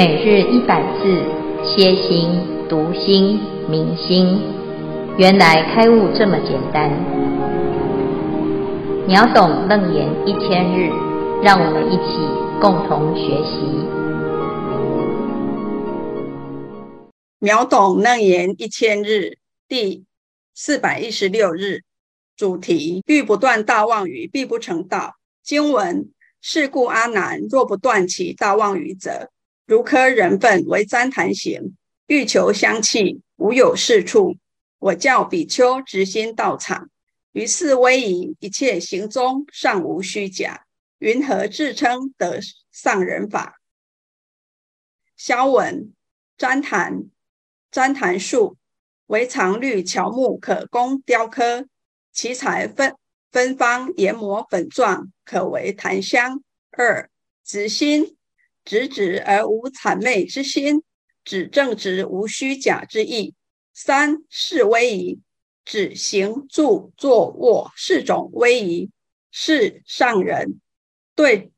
[0.00, 1.22] 每日一百字，
[1.62, 2.30] 歇心、
[2.70, 4.40] 读心、明心，
[5.18, 6.90] 原来开悟这么简单。
[9.06, 10.88] 秒懂楞严一千日，
[11.42, 12.16] 让我们一起
[12.62, 13.60] 共同学习。
[17.38, 19.36] 秒懂楞严一千日
[19.68, 20.06] 第
[20.54, 21.82] 四百一十六日，
[22.38, 25.16] 主题：欲不断大妄语，必不成道。
[25.44, 26.08] 经文：
[26.40, 29.28] 是故阿难，若不断其大妄语者，
[29.70, 31.76] 如科人粪为旃檀形，
[32.08, 34.36] 欲求香气，无有是处。
[34.80, 36.90] 我教比丘直心道场，
[37.30, 40.66] 于是威仪，一切行踪尚无虚假，
[40.98, 42.40] 云何自称得
[42.72, 43.60] 上人法？
[45.16, 45.92] 消文：
[46.36, 47.04] 旃檀，
[47.70, 48.56] 旃檀树
[49.06, 51.68] 为常绿乔木，可供雕刻，
[52.12, 52.96] 其材分
[53.30, 56.42] 芬芳，研磨粉状，可为檀香。
[56.72, 57.08] 二
[57.44, 58.16] 直心。
[58.64, 60.82] 直直而无谄媚之心，
[61.24, 63.34] 指正直无虚假之意。
[63.72, 65.20] 三是威仪，
[65.64, 68.90] 指行住坐卧四种威仪，
[69.30, 70.60] 是上人
[71.14, 71.52] 对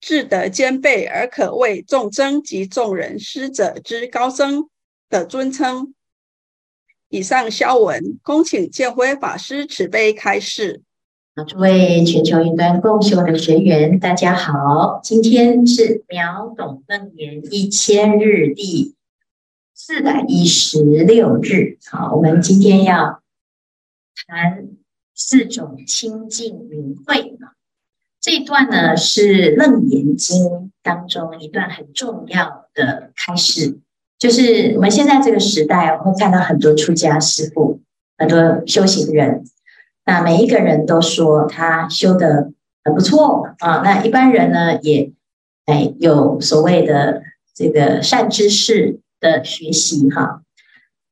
[0.00, 4.70] 智德兼备而可谓众僧及众人师者之高僧
[5.08, 5.94] 的尊称。
[7.08, 10.82] 以上消文，恭请建辉法师慈悲开示。
[11.44, 15.00] 诸位全球云端共修的学员，大家好！
[15.02, 18.94] 今天是秒懂楞严一千日第
[19.74, 21.76] 四百一十六日。
[21.90, 23.20] 好，我们今天要
[24.26, 24.68] 谈
[25.14, 27.36] 四种清净明慧。
[28.18, 30.42] 这一段呢是《楞严经》
[30.82, 33.78] 当中一段很重要的开示，
[34.18, 37.82] 就是我们现在这个时代会看到很多出家师父，
[38.16, 39.44] 很多修行人。
[40.06, 42.52] 那每一个人都说他修得
[42.84, 45.12] 很不错啊，那一般人呢也
[45.66, 47.22] 哎有所谓的
[47.54, 50.42] 这个善知识的学习哈，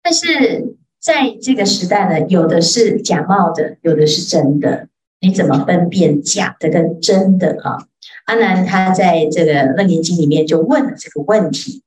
[0.02, 4.88] 但是在这个时代呢，有的是假冒的，有的是真的，
[5.20, 7.86] 你怎么分辨假的跟真的啊？
[8.26, 11.82] 阿难他在这个《楞严经》里面就问了这个问题，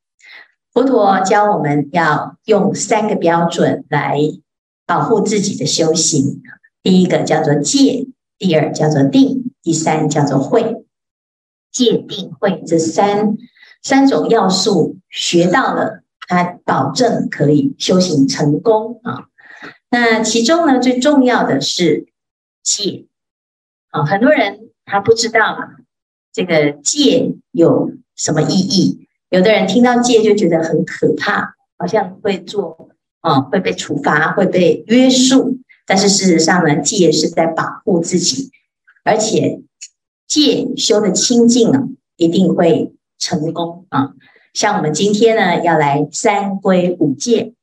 [0.74, 4.20] 佛陀教我们要用三个标准来
[4.86, 6.44] 保护自己的修行。
[6.88, 10.86] 第一个叫做戒，第二叫做定，第三叫做慧。
[11.70, 13.36] 戒、定、慧这三
[13.84, 19.26] 三种要素学到了，它保证可以修行成功啊。
[19.90, 22.08] 那其中呢，最重要的是
[22.64, 23.08] 戒
[23.90, 25.58] 啊，很多人他不知道
[26.32, 29.10] 这个戒有什么意义。
[29.30, 35.60] 有的人听到戒就觉得很可怕，好像会做啊，会被处罚，会被约束。
[35.88, 38.52] 但是事实上呢，戒是在保护自己，
[39.06, 39.62] 而且
[40.28, 41.84] 戒修的清净啊，
[42.18, 44.10] 一定会成功啊。
[44.54, 47.54] 像我们今天呢，要来三皈五戒，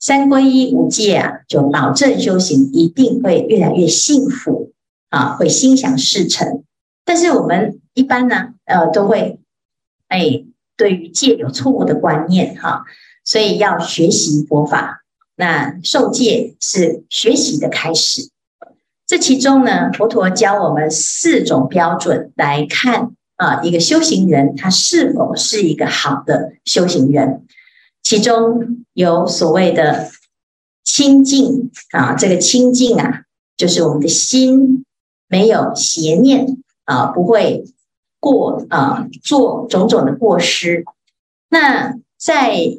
[0.00, 4.72] 三皈依五戒啊，就保证修行一定会越来越幸福
[5.10, 6.64] 啊，会心想事成。
[7.04, 9.38] 但是我们一般呢，呃，都会
[10.08, 10.42] 哎，
[10.76, 12.84] 对于戒有错误的观念哈，
[13.24, 15.03] 所以要学习佛法。
[15.36, 18.30] 那受戒是学习的开始，
[19.04, 27.44] 这其中呢，佛陀教我们四种标准来看啊，一个修行人他是否是一个好的修行人。
[28.00, 30.08] 其中有所谓的
[30.84, 33.22] 清净啊，这个清净啊，
[33.56, 34.84] 就是我们的心
[35.26, 36.46] 没有邪念
[36.84, 37.64] 啊，不会
[38.20, 40.84] 过啊做种种的过失。
[41.48, 42.78] 那在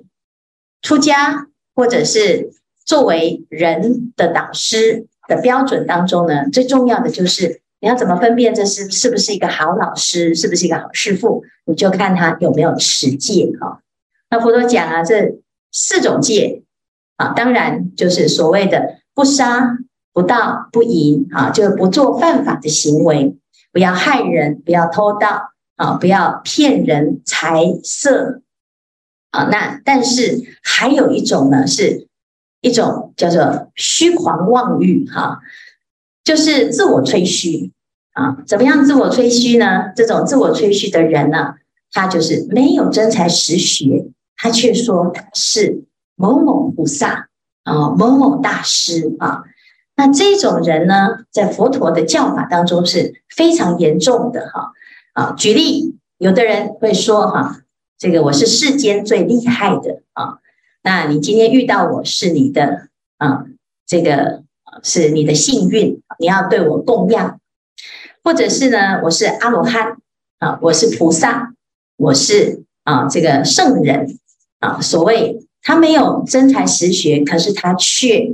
[0.81, 1.47] 出家。
[1.75, 2.51] 或者是
[2.85, 13.81] 作为人的导师的标准当中呢，最重要的就是你要怎么分辨这是是不是一个好老师，是不是一个好师父，你就看他有没有持戒哈。
[14.29, 15.35] 那佛陀讲啊，这
[15.71, 16.63] 四种戒
[17.17, 19.77] 啊，当然就是所谓的不杀、
[20.13, 23.35] 不盗、不淫啊，就是不做犯法的行为，
[23.71, 28.41] 不要害人，不要偷盗啊，不要骗人财色。
[29.35, 32.07] 啊，那但是还有一种呢，是
[32.61, 35.39] 一种叫做虚狂妄欲哈，
[36.23, 37.73] 就是自我吹嘘
[38.13, 38.37] 啊。
[38.47, 39.91] 怎么样自我吹嘘呢？
[39.93, 41.55] 这种自我吹嘘的人呢，
[41.91, 45.83] 他就是没有真才实学，他却说是
[46.15, 47.27] 某某菩萨
[47.63, 49.43] 啊，某某大师啊。
[49.97, 54.71] 那这种人呢，在佛陀的教法当中是非常严重的哈
[55.11, 55.33] 啊。
[55.37, 57.59] 举例，有的人会说哈。
[58.05, 60.37] 这个我是世间最厉害的啊！
[60.83, 63.45] 那你今天遇到我是你的啊，
[63.87, 64.43] 这个
[64.83, 67.39] 是你的幸运，你要对我供养，
[68.23, 69.97] 或者是呢，我是阿罗汉
[70.37, 71.55] 啊，我是菩萨，
[71.97, 74.19] 我是啊，这个圣人
[74.59, 78.33] 啊，所谓他没有真才实学，可是他却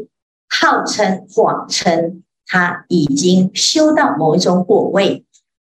[0.50, 5.23] 号称谎称他已经修到某一种果位。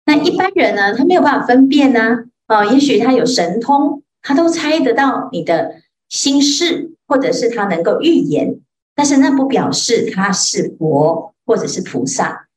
[0.07, 5.77] 那一般人呢，他没有办法分辨呢，啊也许他有神通，他都猜得到你的
[6.09, 8.61] 心事，或者是他能够预言，
[8.95, 12.49] 但是那不表示他是佛或者是菩萨。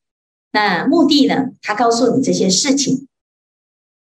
[0.52, 3.08] 那目的呢，他告诉你这些事情，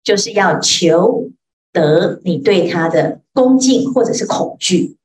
[0.04, 1.32] 就是要求。
[1.72, 4.98] 得你对他的恭敬或者是恐惧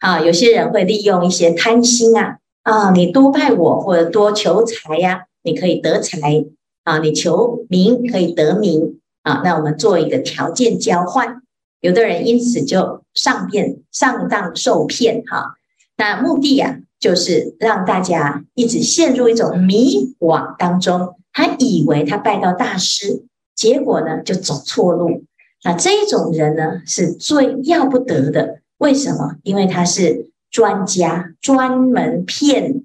[0.00, 6.44] 啊，有些人会利用一些贪心啊啊，你多拜我或者多求财呀、你可以得财
[6.84, 11.42] 啊，你求名可以得名啊，那我们做一个条件交换，
[11.80, 15.56] 有的人因此就上骗上当受骗哈、
[15.96, 23.24] 那目的呀、啊，就是让大家一直陷入一种迷惘当中，他以为他拜到大师，
[23.54, 25.24] 结果呢就走错路。
[25.62, 28.60] 那这种人呢，是最要不得的。
[28.78, 29.36] 为什么？
[29.42, 32.82] 因为他是专家，专门骗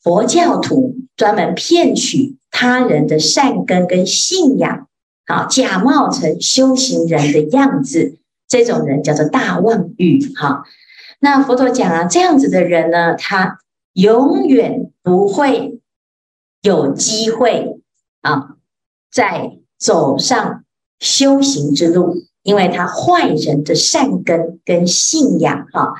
[0.00, 4.86] 佛教徒，专门骗取他人的善根跟信仰，
[5.26, 8.18] 好，假冒成修行人的样子。
[8.46, 10.32] 这种人叫做大妄语。
[10.34, 10.64] 哈，
[11.20, 13.58] 那佛陀讲啊，这样子的人呢，他
[13.92, 15.80] 永远不会
[16.62, 17.80] 有机会
[18.22, 18.56] 啊，
[19.10, 20.60] 再走上。
[21.00, 25.92] 修行之路，因为他坏人的善根跟信仰哈，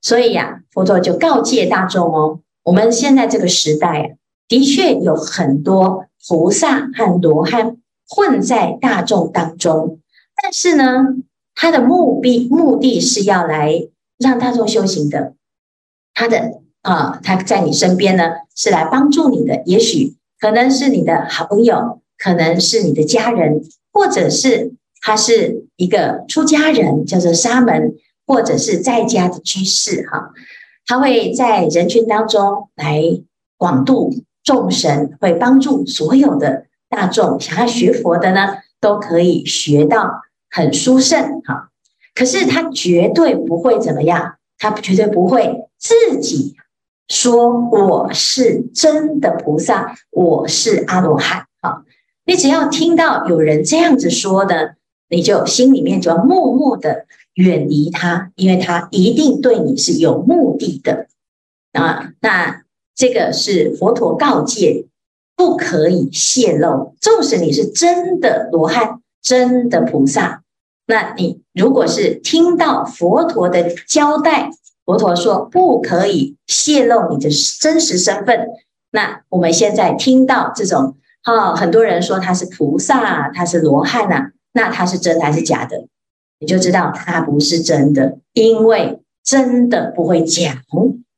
[0.00, 4.16] 所以呀，佛陀就告诫大众哦，我们现在这个时代啊，
[4.48, 7.76] 的确有很多菩萨和罗汉
[8.10, 10.00] 混在大众当中，
[10.42, 11.06] 但是呢，
[11.54, 15.34] 他的目的目的是要来让大众修行的，
[16.12, 18.24] 他的啊，他在你身边呢，
[18.54, 23.62] 是来帮助你的，也许可能是你的好朋友，可能是你的家人。
[23.92, 30.30] 或者是他是一个出家人，叫做沙门，或者是在家的居士，哈，
[30.86, 33.02] 他会在人群当中来
[33.56, 34.14] 广度
[34.44, 40.20] 众生，会帮助所有的大众想要学佛的呢，都可以学到
[40.50, 41.70] 很殊胜，哈。
[42.14, 46.56] 可是他绝对不会怎么样，他绝对不会自己
[47.08, 51.84] 说我是真的菩萨，我是阿罗汉，哈。
[52.26, 54.74] 你只要听到有人这样子说的，
[55.08, 61.06] 你就心里面就要默默的远离他，因为他一定对你是有目的的
[61.72, 62.12] 啊。
[62.20, 62.62] 那
[62.94, 64.86] 这个是佛陀告诫，
[65.40, 66.94] 不可以泄露。
[67.00, 70.42] 纵使你是真的罗汉、真的菩萨，
[70.86, 74.50] 那你如果是听到佛陀的交代，
[74.84, 78.48] 佛陀说不可以泄露你的真实身份，
[78.90, 80.96] 那我们现在听到这种。
[81.22, 85.86] 好，很多人说他是菩萨，他是罗汉呐，那他是真的还是假的？
[86.38, 90.54] 你就知道他不是真的，因为真的不会讲，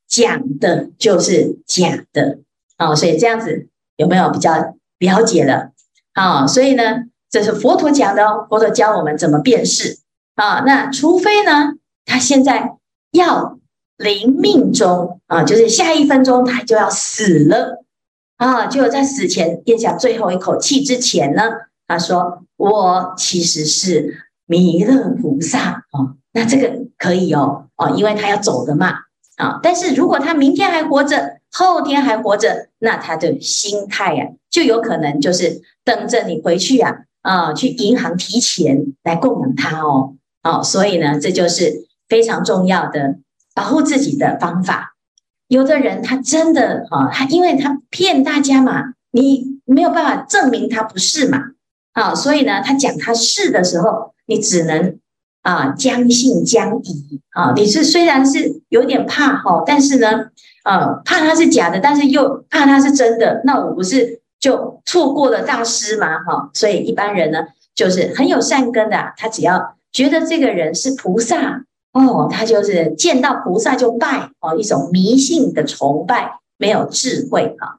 [0.07, 2.39] 讲的就是假的。
[2.77, 3.67] 哦，所以这样子
[3.97, 5.71] 有没有比较了解了？
[6.13, 6.83] 啊，所以呢，
[7.29, 9.99] 这是佛陀讲的哦，佛陀教我们怎么辨识
[10.35, 10.61] 啊。
[10.61, 11.73] 那除非呢，
[12.05, 12.77] 他现在
[13.11, 13.59] 要
[13.97, 17.83] 临命终啊，就是下一分钟他就要死了。
[18.37, 21.43] 啊，就在死前咽下最后一口气之前呢，
[21.87, 28.95] 他说：“我其实是弥勒菩萨啊。”那这个可以哦，哦，因为他要走的嘛。
[29.37, 40.15] 啊，但是如果他明天还活着，后天还活着，那他的心态呀，就有可能就是等着你回去呀，啊，去银行提钱来供养他哦。
[40.41, 43.17] 哦，所以呢，这就是非常重要的
[43.53, 44.95] 保护自己的方法。
[45.47, 51.39] 有的人他真的啊，他因为他骗大家嘛，你没有办法证明他不是嘛，
[51.93, 54.97] 啊，所以呢，他讲他是的时候，你只能
[55.43, 57.53] 啊将信将疑啊。
[57.55, 60.25] 你是虽然是有点怕哈，但是呢，
[60.63, 66.19] 呃，怕他是假的，但是又怕他是真的，那我不是就错过了大师吗？
[66.23, 71.65] 哈，所以一般人呢，就是很有善根的，他只要觉得这个人是菩萨。
[71.93, 77.77] 哦，他就是见到菩萨就拜哦，一种迷信的崇拜，没有智慧哈。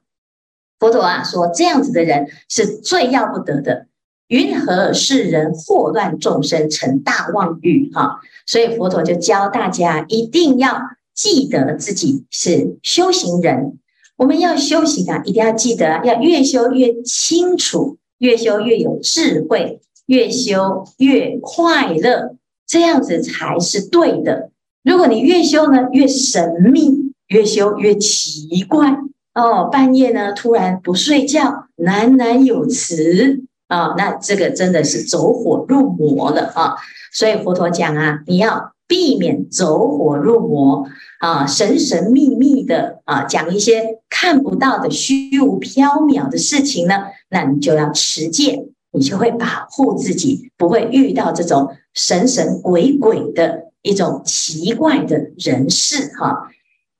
[0.78, 3.86] 佛陀啊说，这样子的人是最要不得的。
[4.28, 8.20] 云何世人惑乱众生成大妄语哈？
[8.46, 10.80] 所以佛陀就教大家一定要
[11.14, 13.78] 记得自己是修行人。
[14.16, 22.36] 我们要修行啊，一定要记得要越修越清楚，越修越有智慧，越修越快乐。
[22.66, 24.50] 这样子才是对的。
[24.82, 28.98] 如果你越修呢，越神秘，越修越奇怪
[29.34, 29.68] 哦。
[29.70, 36.74] 半夜呢，突然不睡觉，喃喃有词啊，那这个真的是走火入魔了啊！
[37.12, 40.86] 所以佛陀讲啊，你要避免走火入魔
[41.20, 56.50] 啊，神神秘秘的啊，讲一些看不到的虚无缥缈的事情呢，那你就要持戒，你就会保护自己，不会遇到这种神神鬼鬼的一种奇怪的人事哈。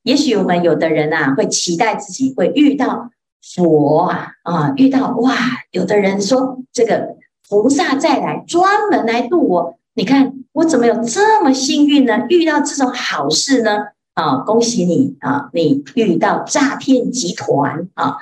[0.02, 3.10] 也许我们有的人啊，会期待自己会遇到
[3.54, 5.34] 佛啊啊，遇到哇，
[5.70, 7.16] 有的人说这个
[7.48, 9.78] 菩萨再来专门来度我。
[9.94, 12.26] 你看我怎么有这么幸运呢？
[12.28, 13.78] 遇到这种好事呢？
[14.14, 15.50] 啊，恭喜你啊！
[15.52, 18.16] 你遇到诈骗集团啊，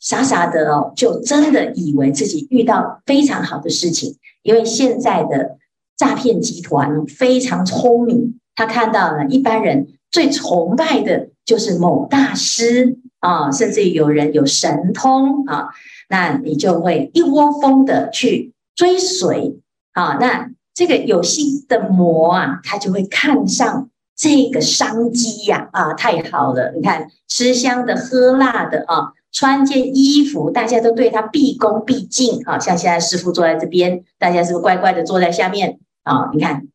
[0.00, 4.16] 傻傻的哦，就真的以为自己遇到非常好的事情。
[4.42, 5.56] 因为现在的
[5.96, 15.68] 诈骗集团非常聪明，他看到了一般人最崇拜的就是某大师啊，甚至有人有神通啊，
[16.10, 19.60] 那你就会一窝蜂的去追随
[19.92, 20.50] 啊，那。
[20.78, 25.68] 这个有心的魔啊，他就会看上这个商机呀！
[25.72, 26.72] 啊，太好了！
[26.76, 32.60] 你看，吃香的喝辣的啊，穿件衣服，大家都对他毕恭毕敬啊。
[32.60, 36.30] 像现在师傅坐在这边，大家是不是乖乖的坐在下面啊？
[36.32, 36.68] 你看，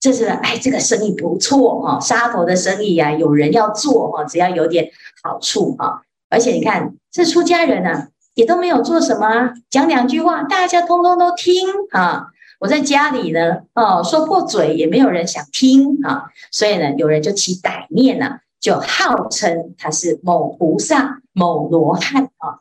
[0.00, 4.88] 这是哎，这个生意不错啊，杀头的生意呀，有人要做啊，只要有点
[5.22, 6.00] 好处啊。
[6.30, 12.28] 而且你看，这出家人呢，也都没有做什么，讲两句话，大家通通都听啊。
[12.60, 22.60] 我在家里呢，哦，说破嘴也没有人想听啊，所以呢，有人就起歹念了，啊，就号称他是某菩萨、某罗汉啊。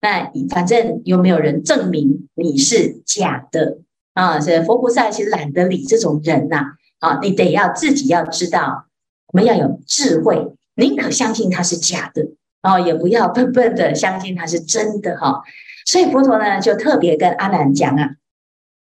[0.00, 3.80] 那反正有没有人证明你是假的
[4.14, 4.40] 啊？
[4.40, 8.86] 所以佛菩萨其实懒得理这种人呐，啊，你得要自己要知道，
[9.26, 12.28] 我们要有智慧，宁可相信他是假的
[12.62, 15.42] 哦，也不要笨笨的相信他是真的哈。
[15.84, 18.12] 所以佛陀呢，就特别跟阿难讲啊。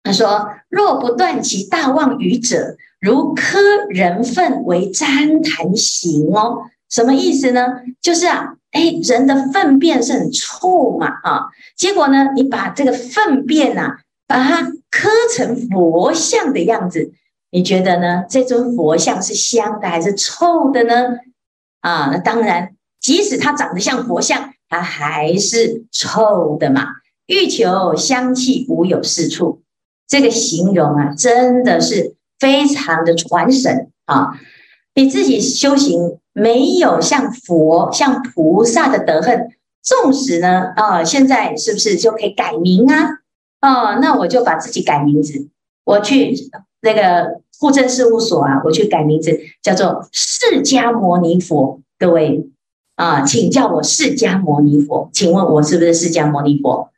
[0.04, 3.58] 他说：“若不断其大妄语者，如磕
[3.90, 6.64] 人粪为旃檀行哦。
[6.90, 7.68] 什么意思呢？
[8.02, 11.46] 就是啊，哎，人的粪便是很臭嘛，啊，
[11.78, 17.14] 结果呢，你把这个粪便啊，把它磕成佛像的样子，
[17.50, 18.26] 你觉得呢？
[18.30, 21.16] 这尊佛像是香的还是臭的呢？
[21.80, 26.88] 啊，那当然，即使它长得像佛像，它还是臭的嘛。
[27.26, 29.62] 欲求香气，无有是处。”
[30.14, 34.40] 这个形容啊，真的是非常的传神啊！
[34.94, 39.50] 你自己修行没有像佛、像菩萨的德恨，
[39.82, 43.10] 纵使呢啊，现在是不是就可以改名啊？
[43.62, 45.48] 哦，那我就把自己改名字，
[45.84, 46.36] 我去
[46.84, 51.82] 那个户政事务所啊，我去改名字，叫做释迦牟尼佛。
[51.98, 52.52] 各位
[52.98, 55.10] 啊，请叫我释迦牟尼佛。
[55.12, 56.92] 请问我是不是释迦牟尼佛？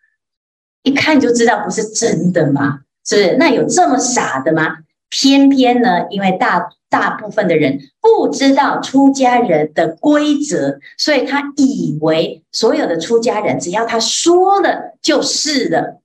[0.83, 2.81] 一看就知道不是真的吗？
[3.05, 3.37] 是不是？
[3.37, 4.77] 那有这么傻的吗？
[5.09, 16.01] 偏偏呢，因为大大部分的人不知道出家人的规则，所以他以为所有的出家人只要他说了就是了。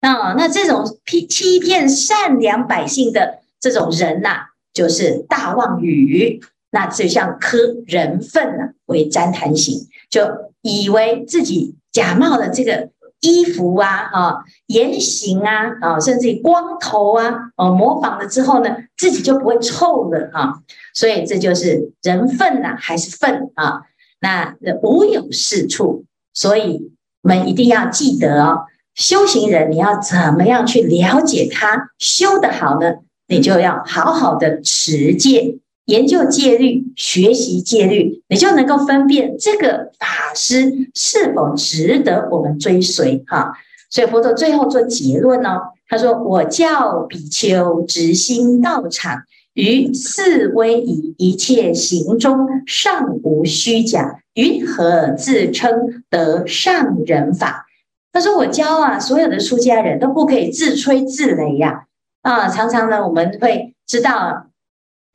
[0.00, 6.40] 那，那这种欺欺骗善良百姓的这种人呐、就是大妄语。
[6.70, 12.90] 那就像磕人粪啊，为旃檀行，就以为自己假冒了这个。
[13.20, 20.54] 衣服啊，啊，言行啊，啊，甚至于光头啊，哦，模仿了之后呢，自己就不会臭了啊。
[20.94, 23.82] 所以这就是人粪呐、啊，还是粪啊？
[24.20, 26.04] 那无有是处。
[26.32, 32.94] 所以我们一定要记得哦，修行人你要怎么样去了解他修得好呢？
[33.26, 35.58] 你就要好好的持戒。
[35.88, 43.52] 研究戒律，学习戒律，你就能够分辨这个法师是否值得我们追随哈。
[43.88, 49.22] 所以佛陀最后做结论呢，他说：“我教比丘直心道场，
[49.54, 57.64] 于四威仪一切行中，尚无虚假，云何自称得上人法？”
[58.12, 61.84] 他说：“我教啊，所有的出家人都不可以自吹自擂呀
[62.20, 62.46] 啊！
[62.50, 64.44] 常常呢，我们会知道。”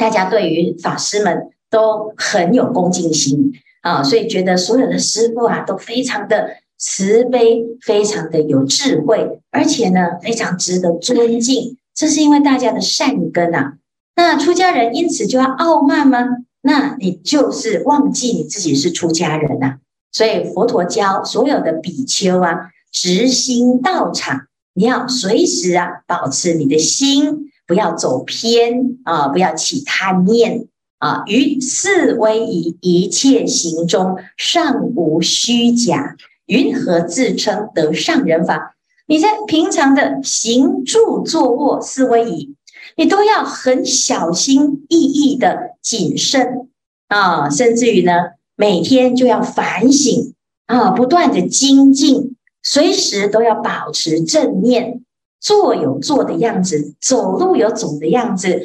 [0.03, 11.77] 大家对于法师们都很有恭敬心啊，所以觉得所有的师父啊都非常的慈悲，非常的有智慧，而且呢非常值得尊敬。
[11.95, 13.75] 这是因为大家的善根啊。
[14.17, 16.27] 那出家人因此就要傲慢吗？
[16.63, 19.77] 那你就是忘记你自己是出家人呐。
[20.12, 27.52] 所以佛陀教所有的比丘啊，直心道场，你要随时啊保持你的心。
[27.65, 29.27] 不要走偏啊！
[29.27, 30.67] 不要起贪念
[31.00, 31.24] 啊！
[31.27, 36.15] 于四威仪一切行中，尚无虚假，
[36.46, 38.75] 云何自称得上人法？
[39.05, 42.55] 你在平常的行住坐卧四威仪，
[42.96, 46.70] 你都要很小心翼翼的谨慎
[47.08, 48.13] 啊，甚至于呢，
[48.55, 50.34] 每天就要反省
[50.65, 55.01] 啊，不断的精进，随时都要保持正念，
[55.43, 58.63] 坐有坐的样子，走路有走的样子，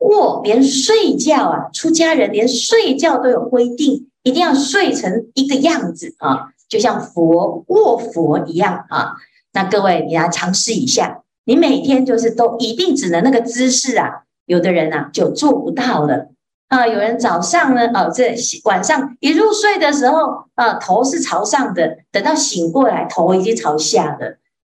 [0.00, 9.12] 卧连睡觉啊，出家人连睡觉都有规定，一定要睡成一个样子啊，就像佛卧佛一样啊。
[9.52, 16.30] 那各位，你来尝试一下，你每天就是都一定只能那个姿势啊，有的人啊就做不到了
[16.66, 16.88] 啊。
[16.88, 24.38] 有人早上呢，哦，这晚上一入睡的时候啊，头是朝上的，等到醒过来，头已经朝下了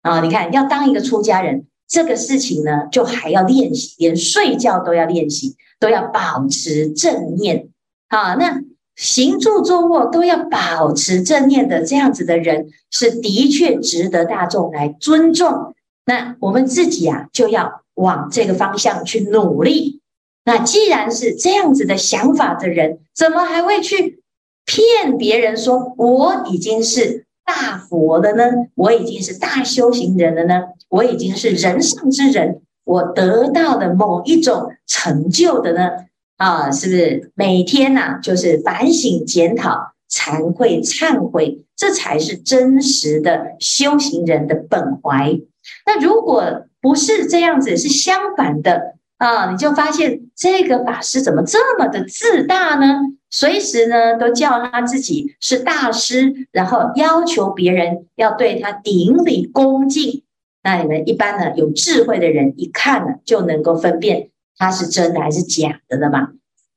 [0.09, 0.21] 啊。
[0.21, 7.69] 你看，要当一个出家人，这个事情呢，就还要练习，连睡觉都要练习，都要保持正念
[8.07, 8.35] 啊。
[8.35, 8.61] 那。
[8.99, 15.75] 行住坐卧都要保持正念的这样子的人，是的确值得大众来尊重。
[16.07, 20.01] 那我们自己啊，就要往这个方向去努力。
[20.45, 24.23] 那既然是这样子的想法的人，怎么还会去
[24.65, 28.43] 骗别人说我已经是大佛的呢？
[28.75, 30.63] 我已经是大修行人了呢？
[30.89, 35.89] 我已经是人上之人，我得到的某一种成就的呢？
[36.35, 45.39] 啊，是不是每天呐、啊，就是反省检讨、惭愧忏悔，这才是真实的修行人的本怀。
[45.85, 52.99] 那如果不是这样子，是相反的啊，你就发现这个法师怎么这么的自大呢？
[53.29, 60.23] 随时呢都叫他自己是大师，然后要求别人要对他顶礼恭敬。
[60.63, 64.29] 那你们一般呢有智慧的人一看呢就能够分辨。
[64.59, 66.29] 他是真的还是假的了嘛？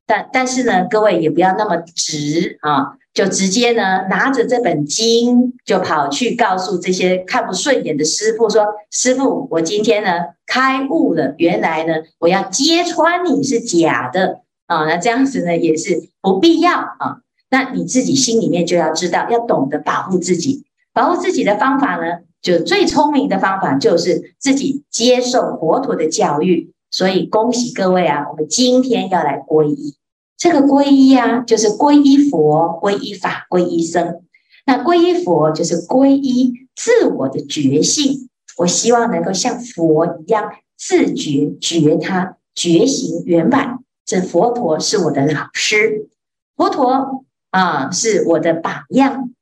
[0.06, 10.10] 但但是呢，各位也不要那么直啊，就直接呢拿着这本经就跑去告诉这些看不顺眼的师傅说：“师傅，我今天呢
[10.46, 17.20] 开悟了，原来呢我要揭穿你是假的啊！”那这样子呢也是不必要啊。
[17.50, 20.64] 那你自己心里面就要知道，要懂得保护自己。
[20.92, 26.72] 保护自己的方法呢，就最聪明的方法就是自己接受佛陀的教育。
[26.90, 29.94] 所以恭喜各位啊，我们今天要来皈依。
[30.36, 34.22] 这个皈依啊，就是皈依佛、皈依法、皈依僧。
[34.66, 38.28] 那皈依佛就是皈依自我的觉性。
[38.58, 43.79] 我希望能够像佛一样自觉觉他觉行圆满。
[44.10, 46.08] 这佛陀是我的老师，
[46.56, 49.32] 佛陀啊是我的榜样。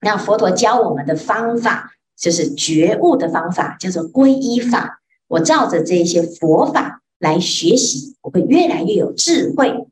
[0.00, 5.00] 那佛陀教我们的方法就是觉悟的方法，叫做皈依法。
[5.26, 9.88] 我照着这些佛法来学习，我会越来越有智慧。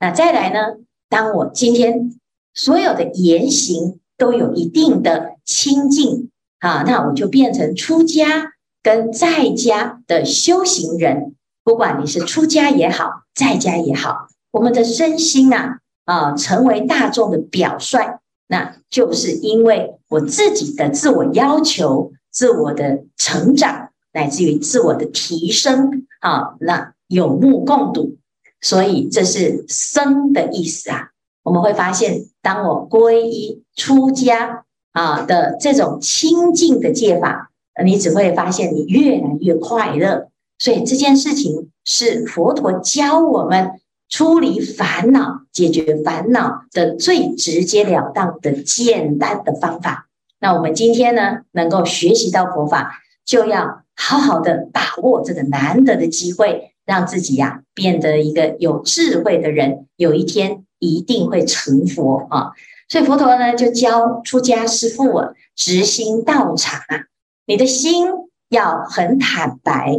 [0.00, 0.78] 那再来呢？
[1.10, 2.18] 当我今天
[2.54, 11.35] 所有的言行都有一定的清净啊，那我就变成出家跟在家的修行人。
[11.66, 23.90] 不管你是出家也好，在家也好，我们的身心啊啊，成为大众的表率，那就是因为我自己的自我要求、自我的成长。
[24.12, 28.16] 乃至于自我的提升啊，那有目共睹，
[28.62, 31.08] 所以这是生的意思啊。
[31.42, 37.50] 我们会发现，当我皈依出家啊的这种清净的戒法，
[37.84, 40.30] 你只会发现你越来越快乐。
[40.58, 50.08] 所以这件事情是佛陀教我们出离烦恼、解决烦恼的最直截了当的简单的方法。
[50.40, 53.82] 那我们今天呢，能够学习到佛法，就要。
[53.98, 62.52] 好好的把握这个难得的机会，让自己呀、变得一个有智慧的人，有一天一定会成佛啊！
[62.90, 67.06] 所以佛陀呢就教出家师父啊，直心道场啊，
[67.46, 68.06] 你的心
[68.50, 69.98] 要很坦白，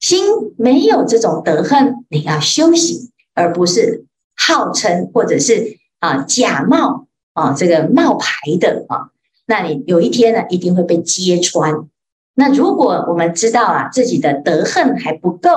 [0.00, 0.24] 心
[0.56, 9.10] 没有这种得恨，你要修行，而不是号称或者是啊假冒啊这个冒牌的啊，
[9.46, 11.86] 那你有一天呢一定会被揭穿。
[12.34, 15.50] 那如果我们知道啊，自己的德行还不够，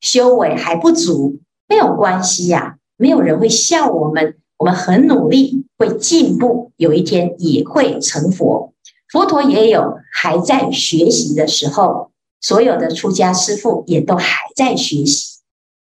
[0.00, 8.72] 修为还不足，没有关系呀，没有人会笑我们，我们很努力，会进步，有一天也会成佛。
[9.12, 12.10] 佛陀也有还在学习的时候，
[12.44, 15.38] 所有的出家师父也都还在学习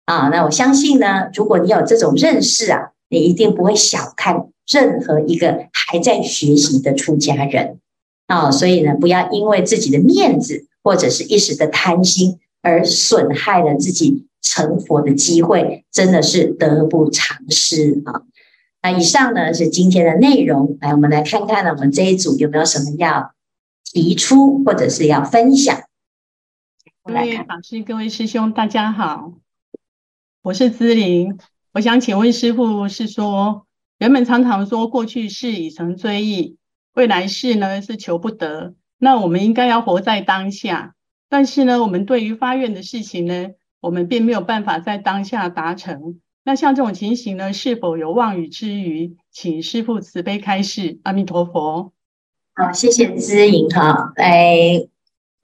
[0.03, 0.27] 啊。
[0.27, 7.79] 那我相信呢，如果你有这种认识啊，你一定不会小看任何一个还在学习的出家人。
[8.27, 18.21] 啊、所以呢，不要因为自己的面子或者是一时的贪心而损害了自己成佛的机会，真的是得不偿失啊！
[18.83, 23.31] 那以上呢是今天的内容，来，我们来看看呢，我们这一组有没有什么要
[23.85, 25.79] 提出或者是要分享。
[27.09, 29.33] 各位法师、各位师兄，大家好，
[30.43, 31.39] 我是姿玲。
[31.71, 33.65] 我想请问师傅，是说
[33.97, 36.57] 人们常常说过去世已成追忆，
[36.93, 38.75] 未来世呢是求不得。
[38.99, 40.93] 那我们应该要活在当下，
[41.29, 43.47] 但是呢，我们对于发愿的事情呢，
[43.81, 46.21] 我们并没有办法在当下达成。
[46.43, 49.17] 那像这种情形呢，是否有妄语之余？
[49.31, 50.99] 请师父慈悲开示。
[51.01, 51.91] 阿弥陀佛。
[52.53, 54.87] 好，谢谢姿莹哈，来。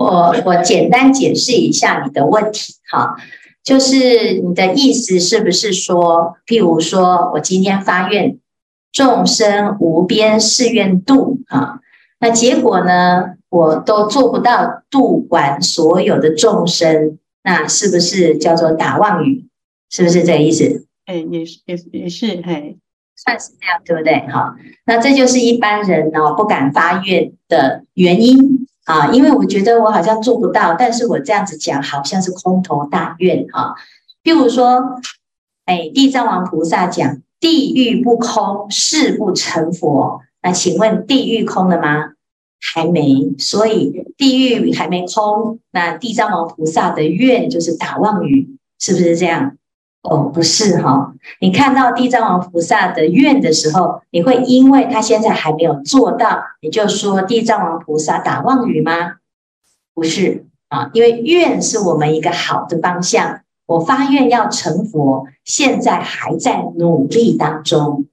[0.06, 3.16] 我我简单解释一下你的问题哈，
[3.64, 8.38] 就是你的意思是不是说，譬如说我今天发愿
[8.92, 11.80] 众生无边誓愿度啊，
[12.20, 19.48] 那结果呢，我都做不到度完所有的众生，那是不是叫做打妄语？
[19.90, 20.86] 是不是这个意思？
[21.06, 22.78] 哎，也是也也是，嘿，
[23.16, 24.20] 算是这样，对不对？
[24.32, 28.65] 哈，那这就是一般人呢不敢发愿的原因。
[28.86, 33.74] 啊，因为我觉得我好像做不到，但是我这样子讲好像是空头大愿啊。
[34.24, 34.82] 譬如说，
[35.66, 40.22] 哎，地藏王菩萨讲地狱不空，誓不成佛。
[40.42, 42.14] 那请问地狱空了吗？
[42.74, 45.60] 还没，所以地狱还没空。
[45.72, 49.58] 那地藏王菩萨的愿就是打妄语，是不是这样？
[50.08, 59.16] 哦，不是哈、哦，你看到地藏王菩萨的愿的时候，你会因为他现在还没有做到，你就说地藏王菩萨打妄语吗？
[59.94, 63.42] 不是啊，因为愿是我们一个好的方向。
[63.68, 68.06] 我发愿要成佛，现在还在努力当中。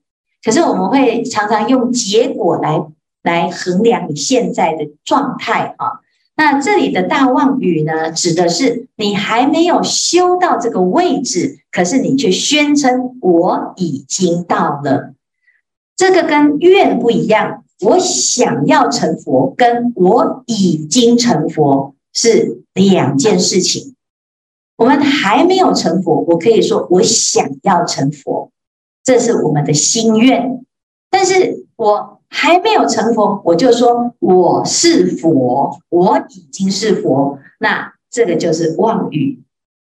[0.42, 2.86] 可是我们会常常用结果来
[3.22, 6.00] 来衡量你现在的状态啊。
[6.42, 15.14] 那这里的大妄语呢，指的是你还没有修到这个位置，可是你却宣称我已经到了。
[15.96, 23.94] 这个跟愿不一样，我想要成佛，跟我已经成佛是两件事情。
[24.78, 28.50] 我们还没有成佛，我可以说我想要成佛，
[29.04, 30.64] 这是我们的心愿，
[31.08, 32.18] 但是我。
[32.34, 39.42] 还没有成佛，我就说我是佛，我已经是佛，那这个就是妄语。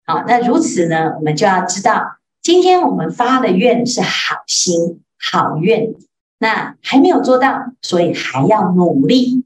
[0.07, 5.93] 好，那如此呢，我们就要知道，今天我们发的愿是好心好愿，
[6.39, 9.45] 那还没有做到，所以还要努力。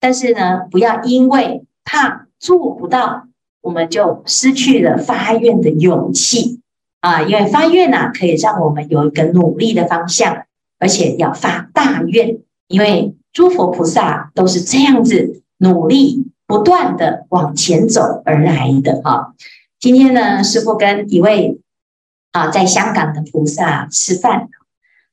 [0.00, 3.24] 但是呢，不要因为怕做不到，
[3.60, 6.62] 我们就失去了发愿的勇气
[7.00, 7.20] 啊！
[7.22, 10.44] 因为发愿呢，可以让我们有一个努力的方向。
[10.78, 12.38] 而且要发大愿，
[12.68, 19.34] 因为诸佛菩萨都是这样子努力不断的往前走而来的哈。
[19.80, 21.60] 今天呢，师父跟一位
[22.32, 24.48] 啊在香港的菩萨吃饭，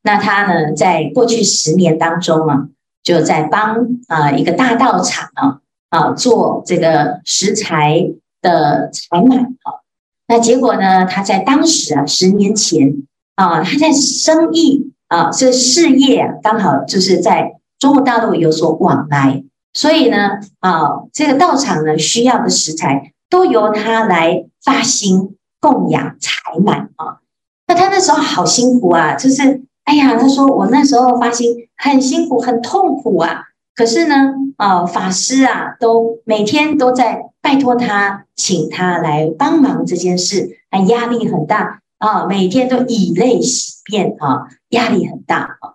[0.03, 2.67] 那他呢在过去十年当中啊，
[3.03, 9.81] 就在帮啊一个大道场啊啊做这个食材的采买啊。
[10.27, 13.03] 那结果呢，他在当时啊十年前
[13.35, 14.91] 啊，他在生意。
[15.07, 26.31] 啊，这事业，刚好就是在中国大陆有所往来，所以呢，啊，这个道场呢需要的食材都由他来发心供养采
[26.63, 27.19] 买啊。
[27.67, 33.41] 那他那时候好辛苦啊，就是哎呀，他说我那时候发心很辛苦，很痛苦啊。
[33.75, 41.81] 可是呢，啊，法师啊，都每天都在拜托他，请他来帮忙这件事，他压力很大。
[41.97, 45.73] 啊，每天都以泪洗面啊，压力很大啊。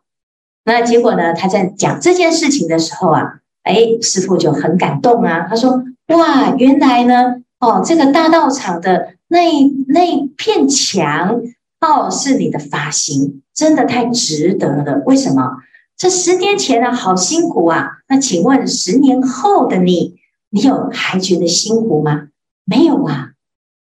[0.65, 1.33] 那结果呢？
[1.33, 5.47] 他在讲这件事情的时候啊，哎，师父就很感动啊。
[5.49, 5.83] 他说
[6.15, 9.41] ：“哇，原来呢，哦，这个大道场的那
[9.89, 11.41] 那一片墙，
[11.81, 15.03] 哦，是你的发心，真的太值得了。
[15.07, 15.57] 为什么？
[15.97, 17.99] 这十年前呢，好辛苦啊。
[18.09, 20.17] 那请问，十年后的你，
[20.51, 22.29] 你有还觉得辛苦吗？
[22.65, 23.31] 没有啊，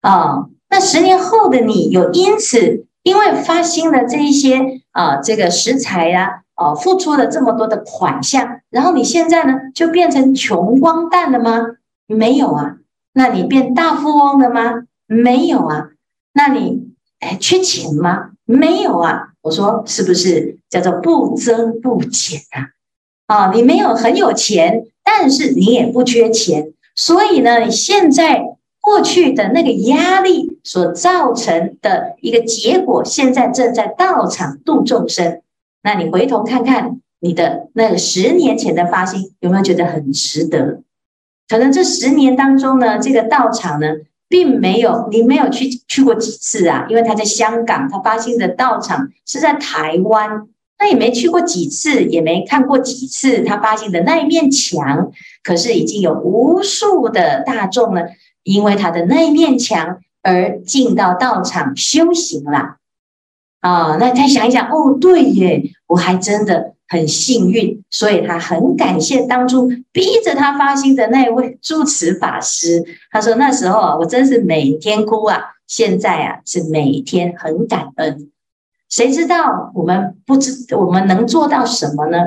[0.02, 11.66] 哦。”那十年后的你，有因此因为发心的这一些啊，这个食材呀，啊，付出了这么多的款项，然后你现在呢，就变成穷光蛋了吗？
[12.06, 12.76] 没有啊。
[13.12, 14.84] 那你变大富翁了吗？
[15.06, 15.88] 没有啊。
[16.32, 18.30] 那你哎缺钱吗？
[18.44, 19.28] 没有啊。
[19.42, 22.70] 我说是不是叫做不增不减啊？
[23.26, 28.44] 啊，你没有很有钱，但是你也不缺钱，所以呢，你现在。
[28.84, 35.42] 过去的那个压力所造成的一个结果，现在正在道场度众生。
[35.82, 40.82] 那你回头看看你的那个十年前的发心，有没有觉得很值得？
[41.48, 43.88] 可能这十年当中呢，这个道场呢，
[44.28, 50.48] 并没有你没有去去过几次啊，因为他在香港，他发心的道场是在台湾。
[50.78, 55.12] 那也没去过几次，也没看过几次他发心的那一面墙，
[55.44, 58.02] 可是已经有无数的大众呢，
[58.42, 62.76] 因为他的那一面墙而进到道场修行了。
[63.60, 72.82] 啊，那再想一想，哦，对耶，我还真的很幸运，所以他很感谢当初逼着他发心的那位住持法师。
[73.10, 78.30] 他说那时候啊，我真是每天哭啊，现在啊是每天很感恩。
[78.88, 82.18] 谁知道我们不知我们能做到什么呢？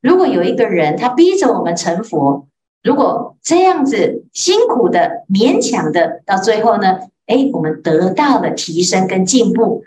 [0.00, 2.46] 如果有一个人他逼着我们成佛，
[2.84, 9.82] 如果这样子辛苦的勉强的，到最后呢，诶，我们得到了提升跟进步。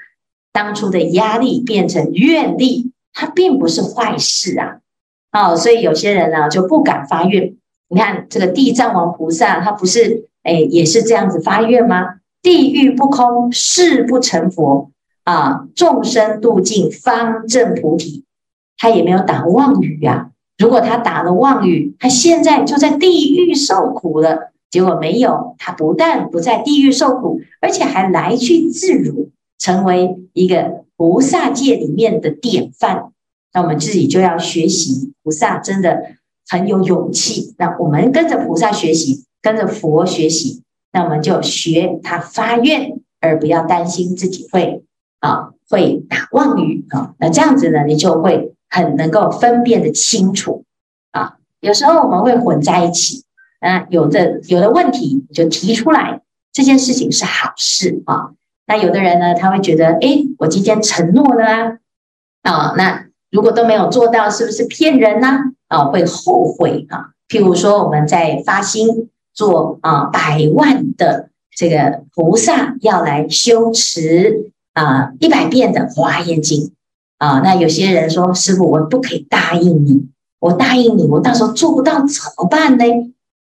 [0.52, 4.80] 当初的压力变成愿力，它并不是坏事啊！
[5.32, 7.56] 哦，所以有些人呢就不敢发愿。
[7.90, 12.16] 你看这个地藏王菩萨，他不是哎也是这样子发愿吗？
[12.42, 14.92] 地狱不空，誓不成佛
[15.26, 15.68] 啊！
[15.76, 18.24] 众生度尽，方证菩提。
[18.78, 20.32] 他也没有打妄语呀。
[20.58, 24.52] 如果他打了妄语，他现在就在地狱受苦了。
[24.70, 29.30] 结果没有，他不但不在地狱受苦，而且还来去自如。
[29.60, 33.12] 成为一个菩萨界里面的典范，
[33.54, 36.00] 那我们自己就要学习菩萨，真的
[36.48, 37.56] 很有勇气。
[37.58, 40.62] 那我们跟着菩萨学习，跟着佛学习，
[40.94, 44.84] 那我们就学他发愿，而不要担心自己会
[45.22, 47.16] 啊会打妄语啊。
[47.20, 50.64] 那这样子呢，你就会很能够分辨得清楚
[51.12, 51.38] 啊。
[51.60, 53.24] 有时候我们会混在一起，
[53.60, 56.22] 啊，有的有的问题就提出来，
[56.54, 58.32] 这件事情是好事啊。
[58.68, 61.78] 那有的人呢，他会觉得，哎，我今天承诺了
[62.44, 65.40] 啊，啊，那如果都没有做到，是不是骗人呢？
[65.68, 67.12] 啊，会后悔啊。
[67.30, 76.72] 譬如说，我们在发心做啊百万的这个菩萨要来修持啊一百遍的华严经
[77.18, 80.08] 啊，那有些人说，师傅，我不可以答应你，
[80.40, 82.86] 我答应你，我到时候做不到怎么办呢？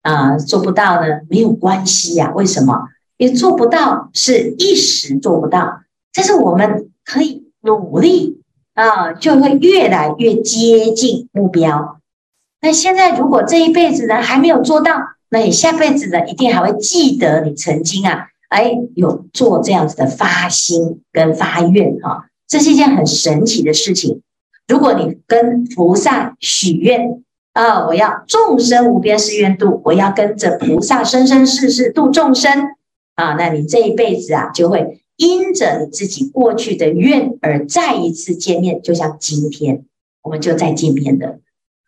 [0.02, 2.88] 啊，做不到呢，没有关系呀，为什么？
[3.16, 5.82] 也做不到，是一时做不到，
[6.14, 8.40] 但是我们可以努力
[8.72, 11.98] 啊，就会越来越接近目标。
[12.62, 14.94] 那现在如果这一辈子呢还没有做到，
[15.28, 24.22] 那你下辈子呢一定还会记得你曾经啊，哎，有做这样子的发心跟发愿哈，这是一件很神奇的事情。
[24.66, 32.70] 如果你跟菩萨许愿啊，我要众生无边誓愿度，我要跟着菩萨生生世世度众生。
[33.14, 39.84] 啊，那你这一辈子啊，就会因着你自己过去的愿而再一次见面，就像今天
[40.22, 41.38] 我们就再见面的。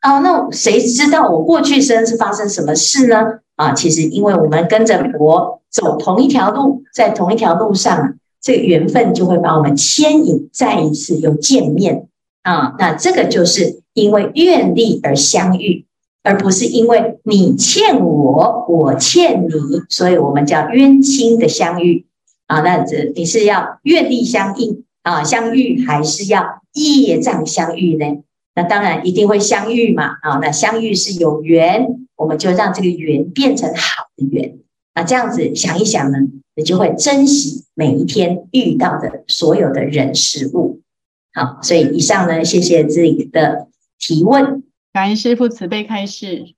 [0.03, 3.41] 哦，那谁知道我过去生是发生什么事呢？
[3.57, 12.09] 啊，其实因为我们跟着佛走同一条路，在同一条路上，这个缘分就会把我们牵引，再一次又见面。
[12.43, 15.87] 啊，那这个就是因为愿力而相遇。
[16.25, 19.51] 而不是因为你欠我，我欠你，
[19.89, 22.07] 所以我们叫冤亲的相遇
[22.47, 22.61] 啊。
[22.61, 28.23] 那这你是要愿力相应啊，相遇还是要业障相遇呢？
[28.55, 30.39] 那当然一定会相遇嘛啊。
[30.41, 34.59] 那相遇是有缘，我们就让这个缘变成好的缘。
[34.95, 36.19] 那这样子想一想呢，
[36.55, 40.81] 你就会珍惜每一天遇到的所有的人事物。
[41.33, 44.63] 好，所以以上呢，谢谢自己的提问。
[44.93, 46.55] 感恩师父慈悲开示。